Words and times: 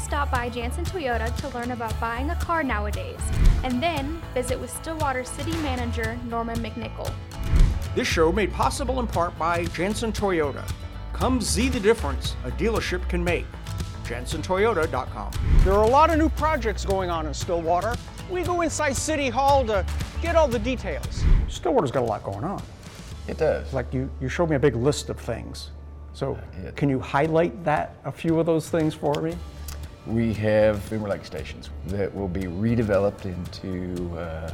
stop 0.00 0.30
by 0.30 0.48
Jansen 0.48 0.84
Toyota 0.84 1.34
to 1.36 1.48
learn 1.56 1.72
about 1.72 1.98
buying 2.00 2.30
a 2.30 2.36
car 2.36 2.62
nowadays, 2.62 3.20
and 3.64 3.82
then 3.82 4.20
visit 4.34 4.58
with 4.58 4.70
Stillwater 4.70 5.24
City 5.24 5.52
Manager 5.58 6.18
Norman 6.28 6.58
McNickle. 6.58 7.12
This 7.94 8.06
show 8.06 8.30
made 8.30 8.52
possible 8.52 9.00
in 9.00 9.06
part 9.06 9.36
by 9.38 9.64
Jansen 9.66 10.12
Toyota. 10.12 10.62
Come 11.12 11.40
see 11.40 11.68
the 11.68 11.80
difference 11.80 12.36
a 12.44 12.50
dealership 12.52 13.08
can 13.08 13.24
make. 13.24 13.46
JansenToyota.com. 14.04 15.32
There 15.64 15.72
are 15.72 15.84
a 15.84 15.88
lot 15.88 16.10
of 16.10 16.18
new 16.18 16.28
projects 16.28 16.84
going 16.84 17.10
on 17.10 17.26
in 17.26 17.34
Stillwater. 17.34 17.96
We 18.30 18.42
go 18.42 18.60
inside 18.60 18.94
City 18.94 19.28
Hall 19.28 19.64
to 19.66 19.84
get 20.22 20.36
all 20.36 20.46
the 20.46 20.58
details. 20.58 21.24
Stillwater's 21.48 21.90
got 21.90 22.02
a 22.02 22.06
lot 22.06 22.22
going 22.22 22.44
on. 22.44 22.62
It 23.28 23.38
does. 23.38 23.72
Like 23.72 23.92
you, 23.92 24.10
you 24.20 24.28
showed 24.28 24.50
me 24.50 24.56
a 24.56 24.60
big 24.60 24.76
list 24.76 25.08
of 25.08 25.18
things. 25.18 25.70
So 26.16 26.38
can 26.76 26.88
you 26.88 26.98
highlight 26.98 27.62
that, 27.64 27.94
a 28.06 28.10
few 28.10 28.40
of 28.40 28.46
those 28.46 28.70
things 28.70 28.94
for 28.94 29.20
me? 29.20 29.36
We 30.06 30.32
have 30.32 30.88
Boomer 30.88 31.10
Lake 31.10 31.26
stations 31.26 31.68
that 31.88 32.14
will 32.14 32.26
be 32.26 32.44
redeveloped 32.44 33.26
into 33.26 34.16
uh, 34.16 34.50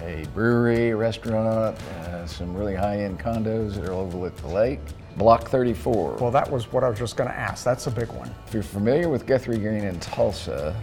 a 0.00 0.24
brewery, 0.32 0.88
a 0.88 0.96
restaurant, 0.96 1.76
uh, 1.76 2.26
some 2.26 2.54
really 2.54 2.74
high-end 2.74 3.20
condos 3.20 3.74
that 3.74 3.90
will 3.90 3.98
overlook 3.98 4.34
the 4.38 4.48
lake. 4.48 4.80
Block 5.18 5.50
34. 5.50 6.14
Well, 6.20 6.30
that 6.30 6.50
was 6.50 6.72
what 6.72 6.82
I 6.82 6.88
was 6.88 6.98
just 6.98 7.18
going 7.18 7.28
to 7.28 7.36
ask. 7.36 7.64
That's 7.64 7.86
a 7.86 7.90
big 7.90 8.08
one. 8.08 8.34
if 8.46 8.54
you're 8.54 8.62
familiar 8.62 9.10
with 9.10 9.26
Guthrie 9.26 9.58
Green 9.58 9.84
in 9.84 10.00
Tulsa, 10.00 10.74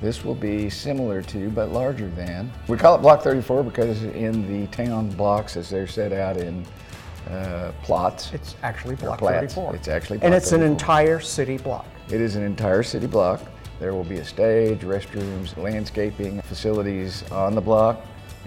this 0.00 0.24
will 0.24 0.34
be 0.34 0.68
similar 0.68 1.22
to, 1.22 1.50
but 1.50 1.70
larger 1.70 2.08
than. 2.08 2.50
We 2.66 2.76
call 2.78 2.96
it 2.96 2.98
Block 2.98 3.22
34 3.22 3.62
because 3.62 4.02
in 4.02 4.48
the 4.48 4.66
town 4.72 5.08
blocks, 5.10 5.56
as 5.56 5.70
they're 5.70 5.86
set 5.86 6.12
out 6.12 6.36
in 6.36 6.66
uh, 7.30 7.72
plots, 7.82 8.32
It's 8.32 8.54
actually 8.62 8.96
Block 8.96 9.18
plats, 9.18 9.54
34. 9.54 9.76
It's 9.76 9.88
actually 9.88 10.14
and 10.16 10.30
Block 10.30 10.42
it's 10.42 10.52
an 10.52 10.62
entire 10.62 11.20
city 11.20 11.58
block. 11.58 11.86
It 12.08 12.20
is 12.20 12.36
an 12.36 12.42
entire 12.42 12.82
city 12.82 13.06
block. 13.06 13.40
There 13.80 13.92
will 13.92 14.04
be 14.04 14.18
a 14.18 14.24
stage, 14.24 14.80
restrooms, 14.80 15.56
landscaping 15.56 16.40
facilities 16.42 17.28
on 17.30 17.54
the 17.54 17.60
block, 17.60 18.00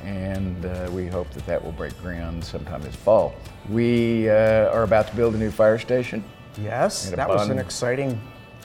and 0.04 0.66
uh, 0.66 0.90
we 0.92 1.08
hope 1.08 1.30
that 1.32 1.46
that 1.46 1.64
will 1.64 1.74
break 1.74 2.00
ground 2.02 2.44
sometime 2.44 2.82
this 2.82 2.96
fall. 2.96 3.36
We 3.70 4.30
uh, 4.30 4.72
are 4.72 4.84
about 4.84 5.08
to 5.10 5.16
build 5.16 5.36
a 5.36 5.38
new 5.38 5.52
fire 5.52 5.78
station. 5.78 6.24
Yes, 6.58 7.10
And 7.10 7.18
that 7.18 7.30
was 7.30 7.50
an 7.50 7.60
exciting 7.60 8.20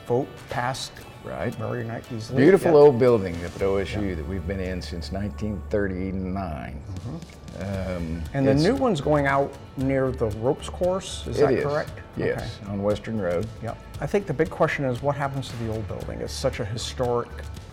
vote 0.07 0.29
passed 0.49 0.93
Right. 1.25 1.55
very 1.55 1.85
nice. 1.85 2.05
easily. 2.13 2.43
Beautiful 2.43 2.73
Yeah. 2.73 2.77
old 2.79 2.99
building 2.99 3.35
up 3.45 3.57
at 3.57 3.63
OSU 3.63 4.15
that 4.17 4.29
we've 4.29 4.47
been 4.47 4.61
in 4.61 4.81
since 4.83 5.11
1939. 5.13 6.81
Um, 6.97 7.65
Mm-hmm. 7.65 8.19
And 8.37 8.47
the 8.49 8.55
new 8.55 8.75
one's 8.75 9.01
going 9.01 9.27
out 9.27 9.53
near 9.77 10.11
the 10.11 10.27
ropes 10.27 10.69
course. 10.69 11.25
Is 11.29 11.39
that 11.39 11.53
is, 11.53 11.65
correct? 11.65 11.93
Yes, 12.17 12.59
on 12.69 12.83
Western 12.83 13.21
Road. 13.21 13.47
Yeah. 13.63 13.75
I 14.01 14.07
think 14.07 14.27
the 14.27 14.33
big 14.35 14.51
question 14.51 14.85
is 14.85 15.03
what 15.03 15.15
happens 15.17 15.49
to 15.51 15.57
the 15.59 15.71
old 15.73 15.87
building? 15.87 16.21
It's 16.21 16.33
such 16.33 16.59
a 16.61 16.65
historic 16.65 17.29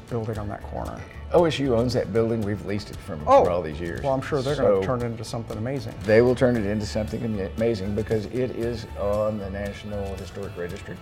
building 0.09 0.37
on 0.37 0.47
that 0.49 0.61
corner. 0.63 0.99
OSU 1.33 1.75
owns 1.77 1.93
that 1.93 2.11
building. 2.13 2.41
We've 2.41 2.63
leased 2.65 2.91
it 2.91 2.97
from 2.97 3.21
Oh, 3.25 3.43
for 3.45 3.51
all 3.51 3.61
these 3.61 3.79
years. 3.79 4.03
Well, 4.03 4.13
I'm 4.13 4.21
sure 4.21 4.41
they're 4.41 4.55
going 4.55 4.81
to 4.81 4.85
turn 4.85 5.01
it 5.01 5.05
into 5.05 5.23
something 5.23 5.57
amazing. 5.57 5.95
They 6.03 6.21
will 6.21 6.35
turn 6.35 6.57
it 6.57 6.65
into 6.65 6.85
something 6.85 7.23
amazing 7.57 7.95
because 7.95 8.25
it 8.25 8.51
is 8.51 8.85
on 8.99 9.37
the 9.39 9.49
National 9.49 10.13
Historic 10.17 10.55
Registry. 10.57 10.97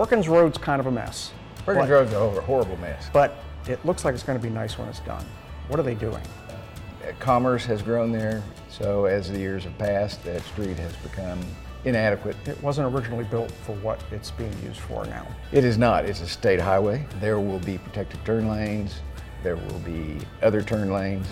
Perkins 0.00 0.28
Road's 0.28 0.56
kind 0.56 0.80
of 0.80 0.86
a 0.86 0.90
mess. 0.90 1.30
Perkins 1.66 1.86
but, 1.86 1.92
Road's 1.92 2.12
a 2.14 2.40
horrible 2.40 2.78
mess. 2.78 3.10
but 3.12 3.44
it 3.68 3.84
looks 3.84 4.02
like 4.02 4.14
it's 4.14 4.22
going 4.22 4.38
to 4.38 4.42
be 4.42 4.48
nice 4.48 4.78
when 4.78 4.88
it's 4.88 5.00
done. 5.00 5.26
What 5.68 5.78
are 5.78 5.82
they 5.82 5.94
doing? 5.94 6.22
Uh, 6.48 7.12
Commerce 7.18 7.66
has 7.66 7.82
grown 7.82 8.10
there, 8.10 8.42
so 8.70 9.04
as 9.04 9.30
the 9.30 9.38
years 9.38 9.64
have 9.64 9.76
passed, 9.76 10.24
that 10.24 10.40
street 10.44 10.78
has 10.78 10.96
become 10.96 11.38
inadequate. 11.84 12.34
It 12.46 12.58
wasn't 12.62 12.94
originally 12.94 13.24
built 13.24 13.50
for 13.66 13.74
what 13.76 14.02
it's 14.10 14.30
being 14.30 14.54
used 14.64 14.80
for 14.80 15.04
now. 15.04 15.26
It 15.52 15.66
is 15.66 15.76
not. 15.76 16.06
It's 16.06 16.22
a 16.22 16.26
state 16.26 16.60
highway. 16.60 17.06
There 17.20 17.38
will 17.38 17.58
be 17.58 17.76
protected 17.76 18.24
turn 18.24 18.48
lanes. 18.48 19.00
There 19.42 19.56
will 19.56 19.80
be 19.80 20.16
other 20.40 20.62
turn 20.62 20.94
lanes. 20.94 21.26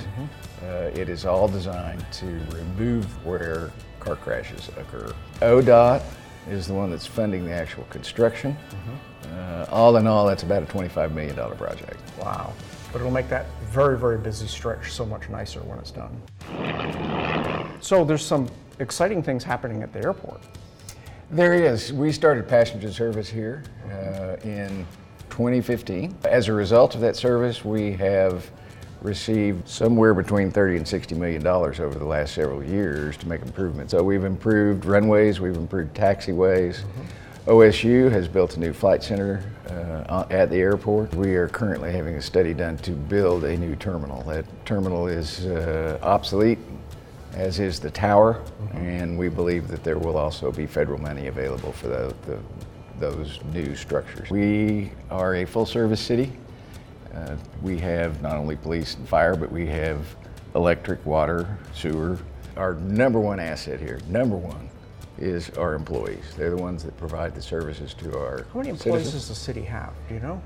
Uh, 0.63 0.91
it 0.95 1.09
is 1.09 1.25
all 1.25 1.49
designed 1.49 2.05
to 2.13 2.27
remove 2.53 3.07
where 3.25 3.73
car 3.99 4.17
crashes 4.17 4.69
occur. 4.77 5.11
ODOT 5.41 6.03
is 6.49 6.67
the 6.67 6.75
one 6.75 6.91
that's 6.91 7.07
funding 7.07 7.45
the 7.45 7.53
actual 7.53 7.85
construction. 7.85 8.57
Uh, 9.33 9.67
all 9.71 9.97
in 9.97 10.07
all, 10.07 10.27
that's 10.27 10.43
about 10.43 10.63
a 10.63 10.67
$25 10.67 11.13
million 11.13 11.35
project. 11.57 12.01
Wow. 12.19 12.53
But 12.93 13.01
it'll 13.01 13.13
make 13.13 13.29
that 13.29 13.47
very, 13.71 13.99
very 13.99 14.19
busy 14.19 14.47
stretch 14.47 14.93
so 14.93 15.05
much 15.05 15.29
nicer 15.29 15.61
when 15.61 15.79
it's 15.79 15.91
done. 15.91 16.21
So 17.81 18.05
there's 18.05 18.25
some 18.25 18.49
exciting 18.79 19.23
things 19.23 19.45
happening 19.45 19.83
at 19.83 19.93
the 19.93 20.03
airport. 20.03 20.41
There 21.31 21.53
is. 21.53 21.93
We 21.93 22.11
started 22.13 22.49
passenger 22.49 22.91
service 22.91 23.29
here 23.29 23.63
uh, 23.91 24.37
in 24.43 24.87
2015. 25.29 26.17
As 26.25 26.49
a 26.49 26.55
result 26.55 26.95
of 26.95 27.03
that 27.03 27.17
service, 27.17 27.65
we 27.65 27.93
have 27.93 28.51
received 29.03 29.69
somewhere 29.69 30.15
between 30.15 30.51
30 30.51 30.79
and 30.79 30.89
60 30.89 31.15
million 31.15 31.43
dollars 31.43 31.81
over 31.81 31.99
the 31.99 32.05
last 32.05 32.35
several 32.35 32.63
years 32.63 33.17
to 33.19 33.29
make 33.29 33.43
improvements. 33.43 33.93
So 33.93 34.03
we've 34.03 34.25
improved 34.25 34.85
runways, 34.85 35.41
we've 35.41 35.57
improved 35.57 35.95
taxiways. 35.95 36.83
OSU 37.47 38.11
has 38.11 38.29
built 38.29 38.57
a 38.57 38.61
new 38.61 38.75
flight 38.75 39.03
center 39.03 39.43
uh, 39.71 40.27
at 40.31 40.51
the 40.51 40.57
airport. 40.57 41.15
We 41.15 41.35
are 41.37 41.49
currently 41.49 41.93
having 41.93 42.17
a 42.17 42.23
study 42.23 42.53
done 42.53 42.77
to 42.79 42.91
build 42.91 43.45
a 43.45 43.57
new 43.57 43.75
terminal. 43.77 44.23
That 44.25 44.45
terminal 44.67 45.07
is 45.07 45.47
uh, 45.47 45.99
obsolete 46.03 46.59
as 47.35 47.61
is 47.61 47.79
the 47.79 47.91
tower, 47.91 48.43
and 48.73 49.19
we 49.19 49.29
believe 49.29 49.69
that 49.69 49.85
there 49.85 49.99
will 49.99 50.19
also 50.19 50.51
be 50.51 50.67
federal 50.67 50.99
money 50.99 51.29
available 51.29 51.73
for 51.73 51.89
the, 51.89 52.15
the, 52.27 52.39
those 52.99 53.39
new 53.53 53.77
structures. 53.77 54.29
We 54.29 54.91
are 55.11 55.37
a 55.37 55.45
full-service 55.45 56.01
city. 56.01 56.33
Uh, 57.19 57.37
we 57.63 57.79
have 57.79 58.23
not 58.23 58.37
only 58.37 58.55
police 58.57 58.95
and 58.95 59.09
fire, 59.09 59.35
but 59.35 59.51
we 59.51 59.67
have 59.67 59.99
electric, 60.55 61.05
water, 61.05 61.59
sewer. 61.75 62.19
Our 62.57 62.75
number 62.75 63.21
one 63.21 63.41
asset 63.41 63.81
here, 63.81 64.01
number 64.09 64.37
one, 64.37 64.69
is 65.19 65.51
our 65.51 65.75
employees. 65.75 66.25
They're 66.37 66.51
the 66.51 66.57
ones 66.57 66.85
that 66.85 66.97
provide 66.97 67.35
the 67.35 67.43
services 67.43 67.95
to 67.95 68.17
our 68.17 68.47
How 68.53 68.61
many 68.61 68.71
employees 68.71 69.05
citizens. 69.05 69.13
does 69.15 69.29
the 69.29 69.35
city 69.35 69.63
have? 69.63 69.93
Do 70.09 70.15
you 70.15 70.21
know? 70.21 70.41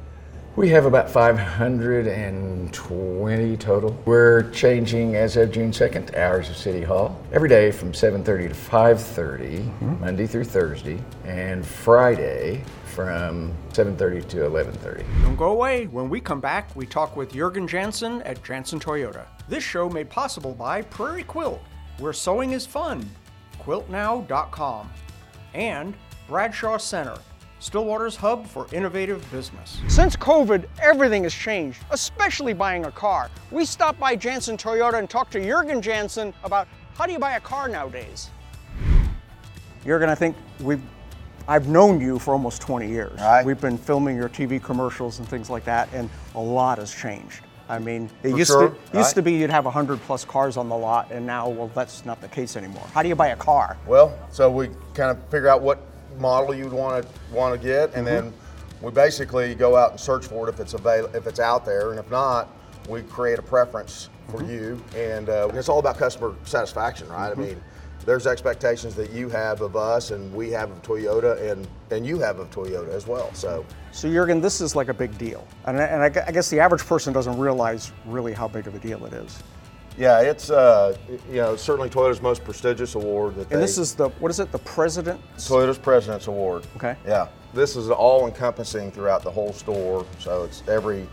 We 0.55 0.69
have 0.69 0.85
about 0.85 1.09
520 1.09 3.57
total. 3.57 3.97
We're 4.05 4.51
changing 4.51 5.17
as 5.17 5.39
of 5.39 5.51
June 5.51 5.71
2nd 5.71 6.15
hours 6.15 6.51
of 6.51 6.59
City 6.59 6.83
Hall 6.83 7.19
every 7.33 7.49
day 7.49 7.71
from 7.71 7.93
7:30 7.93 8.49
to 8.49 8.55
5:30, 8.55 9.61
mm-hmm. 9.61 10.01
Monday 10.01 10.27
through 10.27 10.45
Thursday, 10.45 10.99
and 11.25 11.65
Friday 11.65 12.63
from 12.85 13.55
7:30 13.73 14.29
to 14.29 14.45
11:30. 14.45 15.07
Don't 15.23 15.37
go 15.37 15.53
away. 15.53 15.87
When 15.87 16.11
we 16.11 16.21
come 16.21 16.41
back, 16.41 16.77
we 16.77 16.85
talk 16.85 17.17
with 17.17 17.33
Jurgen 17.33 17.67
Jansen 17.67 18.21
at 18.23 18.45
Jansen 18.45 18.79
Toyota. 18.79 19.25
This 19.49 19.65
show 19.65 19.89
made 19.89 20.11
possible 20.11 20.53
by 20.53 20.83
Prairie 20.83 21.25
Quilt, 21.25 21.63
where 21.99 22.13
sewing 22.13 22.53
is 22.53 22.67
fun. 22.67 23.09
QuiltNow.com. 23.65 24.91
And 25.55 25.95
Bradshaw 26.29 26.77
Center, 26.77 27.17
Stillwater's 27.63 28.17
hub 28.17 28.45
for 28.45 28.67
innovative 28.73 29.25
business. 29.31 29.81
Since 29.87 30.17
COVID, 30.17 30.65
everything 30.81 31.23
has 31.23 31.33
changed, 31.33 31.81
especially 31.93 32.53
buying 32.53 32.87
a 32.87 32.91
car. 32.91 33.31
We 33.53 33.65
stopped 33.65 34.01
by 34.01 34.17
Jansen 34.17 34.57
Toyota 34.57 34.99
and 34.99 35.09
talked 35.09 35.31
to 35.35 35.41
Jurgen 35.41 35.81
Jansen 35.81 36.35
about 36.43 36.67
how 36.97 37.07
do 37.07 37.13
you 37.13 37.21
buy 37.21 37.37
a 37.37 37.41
car 37.41 37.69
nowadays. 37.69 38.31
Jurgen, 39.85 40.09
I 40.09 40.17
think 40.17 40.37
we've 40.59 40.83
I've 41.47 41.69
known 41.69 42.01
you 42.01 42.19
for 42.19 42.33
almost 42.33 42.63
20 42.63 42.89
years. 42.89 43.19
Right. 43.21 43.47
We've 43.47 43.61
been 43.61 43.79
filming 43.79 44.17
your 44.17 44.29
TV 44.29 44.61
commercials 44.61 45.21
and 45.21 45.29
things 45.29 45.49
like 45.49 45.65
that, 45.65 45.89
and 45.93 46.11
a 46.35 46.41
lot 46.41 46.79
has 46.79 46.93
changed. 46.93 47.43
I 47.69 47.79
mean, 47.79 48.11
it 48.25 48.31
For 48.31 48.39
used 48.39 48.51
sure, 48.51 48.69
to 48.71 48.75
used 48.75 48.95
right. 48.95 49.15
to 49.15 49.23
be 49.23 49.35
you'd 49.35 49.51
have 49.51 49.67
100 49.67 50.01
plus 50.01 50.25
cars 50.25 50.57
on 50.57 50.69
the 50.69 50.77
lot, 50.77 51.13
and 51.13 51.25
now, 51.25 51.49
well, 51.49 51.71
that's 51.75 52.05
not 52.05 52.21
the 52.21 52.29
case 52.29 52.57
anymore. 52.57 52.87
How 52.93 53.03
do 53.05 53.09
you 53.09 53.15
buy 53.15 53.29
a 53.29 53.37
car? 53.37 53.77
Well, 53.87 54.19
so 54.33 54.51
we 54.51 54.69
kind 54.95 55.11
of 55.11 55.23
figure 55.31 55.49
out 55.49 55.63
what 55.63 55.81
model 56.19 56.55
you'd 56.55 56.73
want 56.73 57.05
to 57.05 57.35
want 57.35 57.61
to 57.61 57.67
get, 57.67 57.95
and 57.95 58.07
then 58.07 58.31
mm-hmm. 58.31 58.87
we 58.87 58.93
basically 58.93 59.55
go 59.55 59.77
out 59.77 59.93
and 59.93 60.01
search 60.01 60.27
for 60.27 60.49
it 60.49 60.53
if 60.53 60.61
it's 60.61 60.75
avail- 60.75 61.15
if 61.15 61.27
it's 61.27 61.41
out 61.41 61.65
there, 61.65 61.91
and 61.91 61.99
if 61.99 62.11
not, 62.11 62.49
we 62.89 63.03
create 63.03 63.39
a 63.39 63.43
preference 63.43 64.09
for 64.29 64.41
mm-hmm. 64.41 64.51
you, 64.51 64.85
and 64.97 65.29
uh, 65.29 65.49
it's 65.55 65.69
all 65.69 65.79
about 65.79 65.97
customer 65.97 66.35
satisfaction, 66.45 67.09
right? 67.09 67.29
I 67.29 67.31
mm-hmm. 67.33 67.43
mean, 67.43 67.63
there's 68.05 68.27
expectations 68.27 68.95
that 68.97 69.11
you 69.13 69.29
have 69.29 69.61
of 69.61 69.77
us, 69.77 70.11
and 70.11 70.35
we 70.35 70.51
have 70.51 70.71
of 70.71 70.83
Toyota, 70.83 71.51
and 71.51 71.67
and 71.91 72.07
you 72.07 72.19
have 72.19 72.39
of 72.39 72.51
Toyota 72.51 72.89
as 72.89 73.07
well. 73.07 73.33
So. 73.35 73.65
So, 73.93 74.11
Jurgen, 74.11 74.41
this 74.41 74.63
is 74.63 74.75
like 74.75 74.89
a 74.89 74.95
big 74.95 75.17
deal, 75.19 75.47
and, 75.67 75.79
I- 75.79 75.85
and 75.85 76.03
I, 76.03 76.25
I 76.27 76.33
guess 76.33 76.49
the 76.49 76.61
average 76.61 76.85
person 76.87 77.13
doesn't 77.13 77.39
realize 77.39 77.93
really 78.07 78.33
how 78.33 78.49
big 78.49 78.67
of 78.67 78.75
a 78.75 78.79
deal 78.79 79.05
it 79.05 79.13
is. 79.13 79.39
Yeah, 79.99 80.21
it's 80.21 80.51
uh, 80.51 80.97
you 81.31 81.37
know 81.37 81.57
certainly 81.57 81.91
Toyota's 81.91 82.23
most 82.23 82.45
prestigious 82.45 82.95
award 82.95 83.35
that 83.37 83.51
And 83.51 83.61
they, 83.61 83.65
this 83.67 83.79
is 83.79 83.95
the 83.95 84.09
what 84.09 84.31
is 84.31 84.41
it? 84.41 84.51
The 84.53 84.59
president? 84.59 85.21
Toyota's 85.37 85.79
President's 85.79 86.27
Award. 86.27 86.67
Okay. 86.77 86.97
Yeah, 87.07 87.29
this 87.53 87.77
is 87.77 87.91
all 87.91 88.27
encompassing 88.27 88.91
throughout 88.91 89.23
the 89.23 89.31
whole 89.31 89.53
store, 89.53 90.07
so 90.19 90.45
it's 90.45 90.63
every 90.69 91.07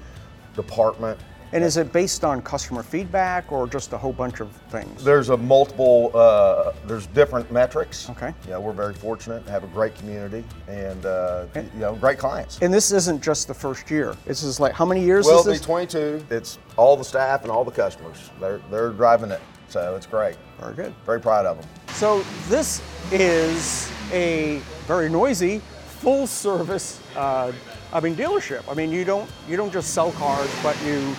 department 0.55 1.19
And 1.51 1.63
is 1.63 1.77
it 1.77 1.91
based 1.91 2.23
on 2.23 2.41
customer 2.41 2.83
feedback 2.83 3.51
or 3.51 3.67
just 3.67 3.91
a 3.93 3.97
whole 3.97 4.13
bunch 4.13 4.39
of 4.39 4.51
things? 4.69 5.03
There's 5.03 5.29
a 5.29 5.37
multiple, 5.37 6.11
uh, 6.13 6.73
there's 6.85 7.07
different 7.07 7.51
metrics. 7.51 8.09
Okay. 8.11 8.33
Yeah, 8.47 8.59
we're 8.59 8.73
very 8.73 8.93
fortunate 8.93 9.45
to 9.45 9.51
have 9.51 9.63
a 9.63 9.67
great 9.67 9.95
community 9.95 10.43
and, 10.67 11.05
uh, 11.05 11.45
you 11.55 11.69
know, 11.75 11.95
great 11.95 12.19
clients. 12.19 12.59
And 12.61 12.71
this 12.71 12.91
isn't 12.91 13.23
just 13.23 13.47
the 13.47 13.53
first 13.53 13.89
year. 13.89 14.15
This 14.25 14.43
is 14.43 14.59
like 14.59 14.73
how 14.73 14.85
many 14.85 15.03
years 15.03 15.25
Well, 15.25 15.39
is 15.39 15.47
it'll 15.47 15.59
be 15.59 15.65
22. 15.65 16.25
It's 16.29 16.59
all 16.77 16.95
the 16.95 17.03
staff 17.03 17.41
and 17.41 17.51
all 17.51 17.63
the 17.63 17.71
customers. 17.71 18.29
They're, 18.39 18.61
they're 18.69 18.91
driving 18.91 19.31
it. 19.31 19.41
So 19.69 19.95
it's 19.95 20.07
great. 20.07 20.35
Very 20.59 20.75
good. 20.75 20.93
Very 21.05 21.21
proud 21.21 21.45
of 21.45 21.59
them. 21.59 21.69
So 21.95 22.23
this 22.47 22.81
is 23.11 23.91
a 24.11 24.61
very 24.87 25.09
noisy, 25.09 25.59
full 25.99 26.27
service. 26.27 27.01
Uh, 27.15 27.51
I 27.91 27.99
mean, 27.99 28.15
dealership. 28.15 28.63
I 28.69 28.73
mean, 28.73 28.91
you 28.91 29.03
don't 29.03 29.29
you 29.47 29.57
don't 29.57 29.71
just 29.71 29.93
sell 29.93 30.11
cars, 30.13 30.49
but 30.63 30.79
you 30.83 31.15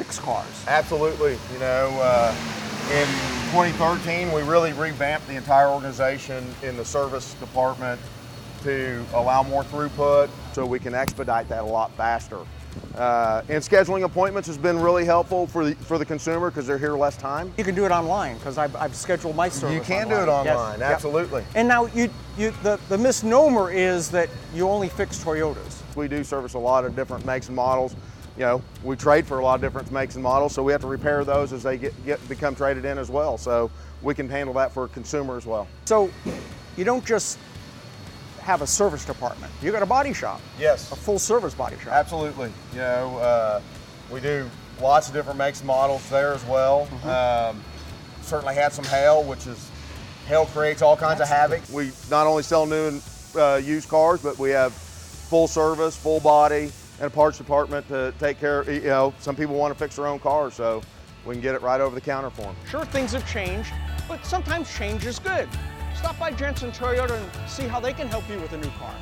fix 0.00 0.18
cars. 0.18 0.64
Absolutely. 0.66 1.36
You 1.52 1.58
know, 1.58 1.88
uh, 2.00 2.34
in 2.90 3.06
2013, 3.52 4.32
we 4.32 4.40
really 4.42 4.72
revamped 4.72 5.28
the 5.28 5.36
entire 5.36 5.68
organization 5.68 6.42
in 6.62 6.74
the 6.78 6.84
service 6.84 7.34
department 7.34 8.00
to 8.62 9.04
allow 9.12 9.42
more 9.42 9.62
throughput 9.62 10.30
so 10.54 10.64
we 10.64 10.78
can 10.78 10.94
expedite 10.94 11.48
that 11.50 11.60
a 11.64 11.66
lot 11.66 11.92
faster. 11.96 12.38
Uh, 12.94 13.42
and 13.50 13.62
scheduling 13.62 14.04
appointments 14.04 14.46
has 14.46 14.56
been 14.56 14.78
really 14.78 15.04
helpful 15.04 15.46
for 15.46 15.66
the, 15.66 15.74
for 15.74 15.98
the 15.98 16.04
consumer 16.04 16.50
because 16.50 16.66
they're 16.66 16.78
here 16.78 16.96
less 16.96 17.16
time. 17.16 17.52
You 17.58 17.64
can 17.64 17.74
do 17.74 17.84
it 17.84 17.90
online 17.90 18.36
because 18.38 18.56
I've, 18.56 18.74
I've 18.76 18.94
scheduled 18.94 19.36
my 19.36 19.48
service. 19.50 19.76
You 19.76 19.82
can 19.82 20.08
do 20.08 20.14
it 20.16 20.28
Yes. 20.28 20.56
online, 20.56 20.80
Yep. 20.80 20.90
absolutely. 20.90 21.44
And 21.54 21.68
now 21.68 21.86
you 21.86 22.10
you 22.38 22.52
the, 22.62 22.78
the 22.88 22.96
misnomer 22.96 23.70
is 23.70 24.10
that 24.12 24.30
you 24.54 24.68
only 24.68 24.88
fix 24.88 25.22
Toyotas. 25.22 25.82
We 25.94 26.08
do 26.08 26.22
service 26.24 26.54
a 26.54 26.58
lot 26.58 26.84
of 26.84 26.94
different 26.96 27.26
makes 27.26 27.48
and 27.48 27.56
models. 27.56 27.94
You 28.40 28.46
know, 28.46 28.62
we 28.82 28.96
trade 28.96 29.26
for 29.26 29.38
a 29.38 29.44
lot 29.44 29.56
of 29.56 29.60
different 29.60 29.92
makes 29.92 30.14
and 30.14 30.24
models, 30.24 30.54
so 30.54 30.62
we 30.62 30.72
have 30.72 30.80
to 30.80 30.86
repair 30.86 31.26
those 31.26 31.52
as 31.52 31.62
they 31.62 31.76
get, 31.76 32.06
get 32.06 32.26
become 32.26 32.54
traded 32.54 32.86
in 32.86 32.96
as 32.96 33.10
well. 33.10 33.36
So 33.36 33.70
we 34.00 34.14
can 34.14 34.30
handle 34.30 34.54
that 34.54 34.72
for 34.72 34.84
a 34.84 34.88
consumer 34.88 35.36
as 35.36 35.44
well. 35.44 35.68
So 35.84 36.10
you 36.74 36.84
don't 36.84 37.04
just 37.04 37.38
have 38.40 38.62
a 38.62 38.66
service 38.66 39.04
department. 39.04 39.52
You 39.60 39.70
got 39.72 39.82
a 39.82 39.86
body 39.86 40.14
shop. 40.14 40.40
Yes. 40.58 40.90
A 40.90 40.96
full 40.96 41.18
service 41.18 41.52
body 41.52 41.76
shop. 41.84 41.92
Absolutely. 41.92 42.50
You 42.72 42.78
know, 42.78 43.18
uh, 43.18 43.60
we 44.10 44.20
do 44.20 44.48
lots 44.80 45.08
of 45.08 45.12
different 45.12 45.38
makes 45.38 45.60
and 45.60 45.66
models 45.66 46.08
there 46.08 46.32
as 46.32 46.42
well. 46.46 46.88
Um, 47.04 47.62
certainly 48.22 48.54
had 48.54 48.72
some 48.72 48.86
hail, 48.86 49.22
which 49.22 49.46
is 49.46 49.70
hail 50.26 50.46
creates 50.46 50.80
all 50.80 50.96
kinds 50.96 51.20
of 51.20 51.28
havoc. 51.28 51.60
We 51.70 51.90
not 52.10 52.26
only 52.26 52.42
sell 52.42 52.64
new 52.64 52.88
and 52.88 53.02
uh, 53.36 53.60
used 53.62 53.90
cars, 53.90 54.22
but 54.22 54.38
we 54.38 54.48
have 54.48 54.72
full 54.72 55.46
service, 55.46 55.94
full 55.94 56.20
body, 56.20 56.72
and 57.00 57.06
a 57.06 57.10
parts 57.10 57.38
department 57.38 57.88
to 57.88 58.12
take 58.18 58.38
care. 58.38 58.60
of, 58.60 58.68
You 58.68 58.82
know, 58.82 59.14
some 59.18 59.34
people 59.34 59.56
want 59.56 59.72
to 59.72 59.78
fix 59.78 59.96
their 59.96 60.06
own 60.06 60.18
cars, 60.18 60.54
so 60.54 60.82
we 61.24 61.34
can 61.34 61.42
get 61.42 61.54
it 61.54 61.62
right 61.62 61.80
over 61.80 61.94
the 61.94 62.00
counter 62.00 62.30
for 62.30 62.42
them. 62.42 62.56
Sure, 62.68 62.84
things 62.84 63.12
have 63.12 63.28
changed, 63.30 63.72
but 64.06 64.24
sometimes 64.24 64.72
change 64.74 65.06
is 65.06 65.18
good. 65.18 65.48
Stop 65.96 66.18
by 66.18 66.30
Jansen 66.30 66.70
Toyota 66.72 67.18
and 67.18 67.50
see 67.50 67.66
how 67.66 67.80
they 67.80 67.92
can 67.92 68.06
help 68.06 68.28
you 68.28 68.38
with 68.38 68.52
a 68.52 68.58
new 68.58 68.70
car. 68.78 68.94